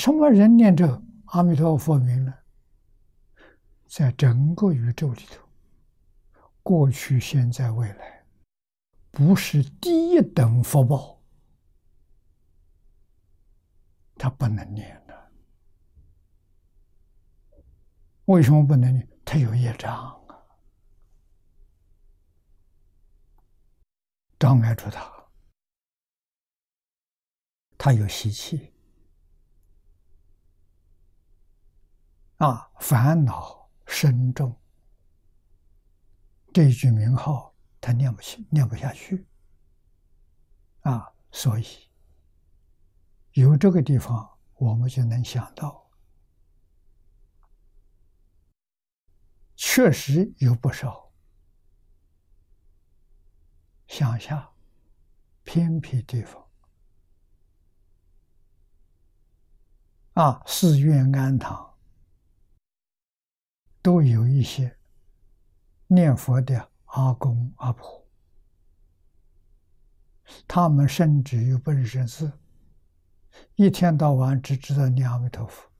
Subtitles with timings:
[0.00, 2.32] 什么人念着阿弥陀佛名呢？
[3.86, 5.46] 在整个宇宙里头，
[6.62, 8.24] 过去、现在、未来，
[9.10, 11.20] 不是第一等福报，
[14.14, 15.32] 他不能念的。
[18.24, 19.06] 为什么不能念？
[19.22, 20.18] 他有业障，
[24.38, 25.12] 障碍住他，
[27.76, 28.72] 他有习气
[32.40, 33.58] 啊，烦恼。
[33.92, 34.56] 深重，
[36.54, 39.26] 这句名号他念不起，念不下去，
[40.82, 41.64] 啊，所以
[43.32, 45.90] 有这个地方，我们就能想到，
[49.56, 51.10] 确实有不少
[53.88, 54.52] 乡下
[55.42, 56.46] 偏僻地方，
[60.12, 61.69] 啊，寺院庵堂。
[63.82, 64.76] 都有一些
[65.86, 68.06] 念佛的阿公阿婆，
[70.46, 72.30] 他们甚至于不认识字，
[73.54, 75.70] 一天到晚只知道念阿弥陀佛，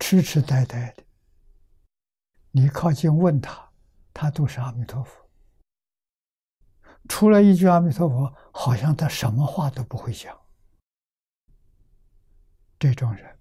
[0.00, 1.04] 痴痴呆呆的。
[2.50, 3.70] 你靠近问他，
[4.12, 5.28] 他都是阿弥陀佛。
[7.08, 10.36] 除了一句阿弥陀佛，好像他什么话都不会讲。
[12.78, 13.38] 这种人，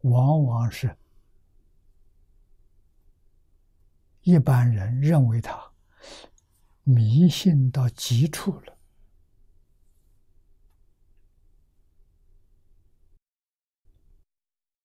[0.00, 0.96] 往往是。
[4.26, 5.70] 一般人认为他
[6.82, 8.76] 迷信到极处了，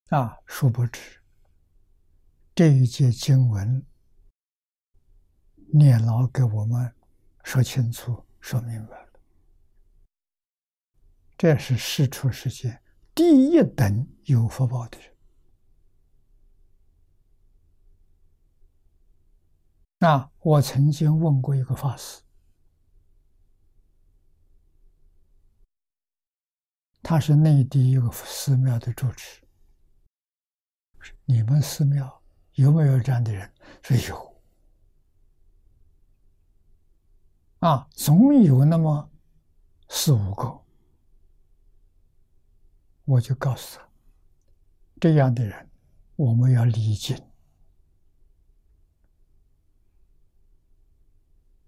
[0.09, 1.19] 啊，殊不知
[2.53, 3.83] 这一节经文
[5.73, 6.93] 念老给我们
[7.43, 9.19] 说清楚、说明白了，
[11.35, 12.79] 这是世出世间
[13.15, 15.10] 第一等有福报的人。
[20.03, 22.23] 那我曾经问过一个法师，
[27.03, 29.43] 他是内地一个寺庙的住持。
[31.23, 32.19] 你们寺庙
[32.53, 33.53] 有没有这样的人？
[33.83, 34.41] 说有，
[37.59, 39.07] 啊，总有那么
[39.87, 40.63] 四五个。
[43.05, 43.87] 我就告诉他，
[44.99, 45.69] 这样的人
[46.15, 47.15] 我们要礼敬。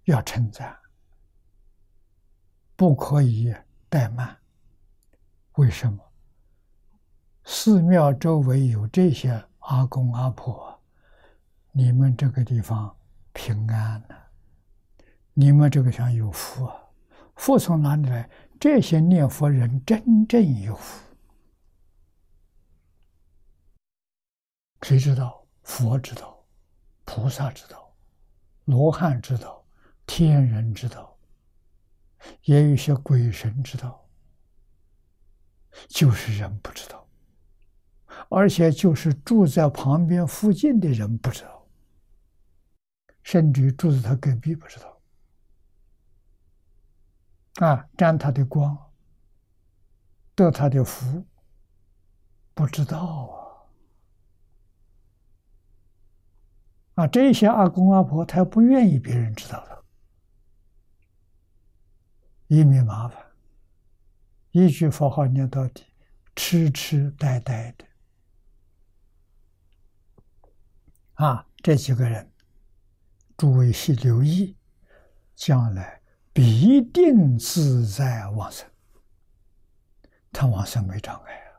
[0.05, 0.77] 要称赞，
[2.75, 3.53] 不可以
[3.89, 4.37] 怠慢。
[5.53, 5.99] 为什么？
[7.45, 10.81] 寺庙周围有这些阿公阿婆，
[11.71, 12.95] 你们这个地方
[13.33, 14.31] 平安了，
[15.33, 16.75] 你们这个想有福啊！
[17.35, 18.29] 福从哪里来？
[18.59, 21.03] 这些念佛人真正有福。
[24.81, 25.45] 谁知道？
[25.63, 26.45] 佛知道，
[27.05, 27.93] 菩萨知道，
[28.65, 29.62] 罗汉知道。
[30.15, 31.17] 天人之道，
[32.43, 34.07] 也有些鬼神之道，
[35.87, 37.07] 就是人不知道，
[38.29, 41.67] 而且就是住在旁边附近的人不知道，
[43.23, 45.01] 甚至于住在他隔壁不知道，
[47.65, 48.77] 啊，沾他的光，
[50.35, 51.25] 得他的福，
[52.53, 52.99] 不知道
[56.93, 59.72] 啊，啊，这些阿公阿婆他不愿意别人知道的。
[62.53, 63.19] 以免麻烦，
[64.51, 65.87] 一句佛号念到底，
[66.35, 67.85] 痴痴呆呆的。
[71.15, 72.31] 啊，这几个人，
[73.35, 74.55] 诸位须留意，
[75.33, 75.99] 将来
[76.31, 78.69] 必定自在往生。
[80.31, 81.57] 他往生没障碍啊，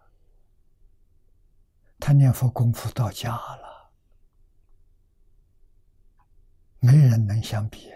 [1.99, 3.91] 他念佛功夫到家了，
[6.79, 7.93] 没人能相比。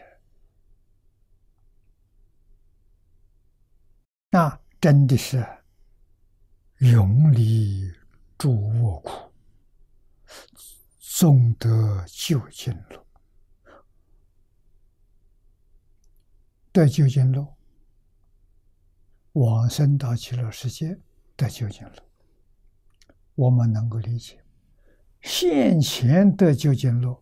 [4.30, 5.44] 那真的是
[6.78, 7.92] 永离
[8.36, 9.32] 诸恶苦，
[11.18, 13.04] 终得究竟路。
[16.70, 17.54] 得究竟路，
[19.32, 20.96] 往生到极乐世界
[21.34, 22.02] 得究竟路，
[23.34, 24.40] 我们能够理解。
[25.22, 27.20] 现前得究竟路，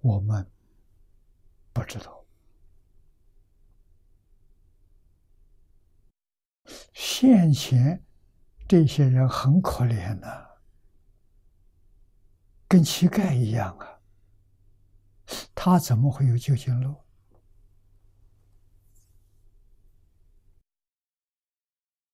[0.00, 0.50] 我们
[1.72, 2.15] 不知道。
[7.18, 8.04] 现前
[8.68, 10.46] 这些人很可怜呐、
[12.68, 14.00] 跟乞丐一样啊。
[15.54, 16.94] 他怎么会有究竟路？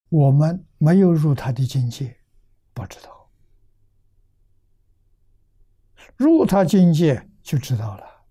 [0.09, 2.21] 我们没有入他的境界，
[2.73, 3.29] 不知道。
[6.17, 8.25] 入他境界就知道了。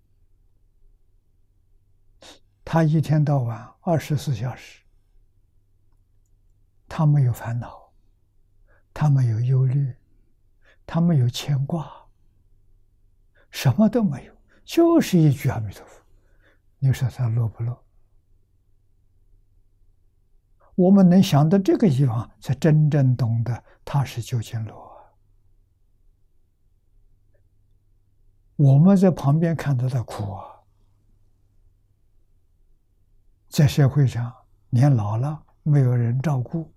[2.64, 4.81] 他一天到晚二十四小时，
[6.94, 7.90] 他没有烦恼，
[8.92, 9.96] 他没有忧虑，
[10.84, 11.90] 他没有牵挂，
[13.50, 16.02] 什么都没有，就是一句阿弥陀佛。
[16.78, 17.84] 你说他乐不乐？
[20.74, 24.92] 我们能想到这个地方，才真正懂得他是究竟乐。
[28.56, 30.44] 我们在旁边看到他苦啊，
[33.48, 34.30] 在社会上
[34.68, 36.70] 年老了没有人照顾，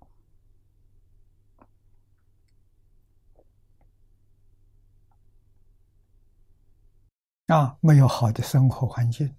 [7.48, 9.36] 啊，没有好的生活环境，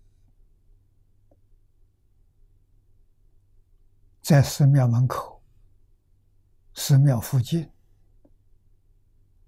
[4.22, 5.42] 在寺庙门口、
[6.74, 7.68] 寺庙附近，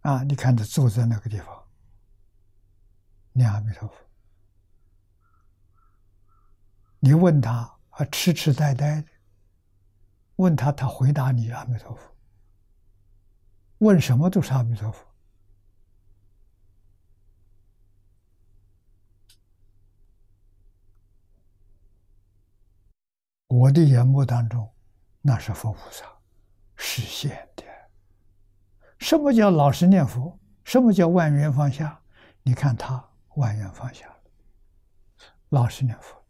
[0.01, 1.65] 啊，你看他坐在那个地方。
[3.33, 3.95] 念阿弥陀佛，
[6.99, 9.09] 你问他啊，痴痴呆呆的，
[10.35, 12.17] 问他，他回答你阿弥陀佛，
[13.79, 15.07] 问什么都是阿弥陀佛。
[23.59, 24.73] 我的眼目当中，
[25.21, 26.05] 那是佛菩萨
[26.77, 27.65] 实现的。
[29.01, 30.39] 什么叫老实念佛？
[30.63, 32.01] 什么叫万缘放下？
[32.43, 33.05] 你看他。
[33.35, 34.17] 万缘放下了，
[35.51, 36.21] 老实念佛，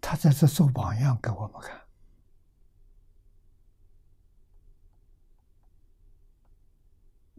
[0.00, 1.80] 他在这做榜样给我们看。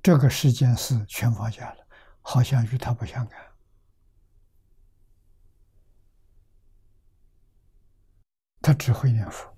[0.01, 1.87] 这个世间事全放下了，
[2.21, 3.52] 好像与他不相干。
[8.63, 9.52] 他只会念佛。